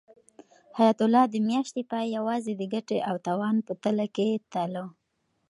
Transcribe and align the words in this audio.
حیات 0.77 0.99
الله 1.05 1.23
د 1.29 1.35
میاشتې 1.49 1.81
پای 1.91 2.05
یوازې 2.17 2.53
د 2.57 2.63
ګټې 2.73 2.99
او 3.09 3.15
تاوان 3.25 3.55
په 3.67 3.73
تله 3.83 4.05
کې 4.15 4.27
تلاوه. 4.51 4.91